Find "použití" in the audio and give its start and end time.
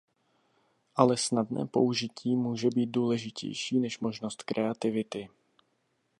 1.65-2.35